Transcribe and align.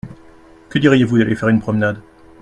Que 0.69 0.79
diriez-vous 0.79 1.19
d’aller 1.19 1.35
faire 1.35 1.49
une 1.49 1.59
promenade? 1.61 2.01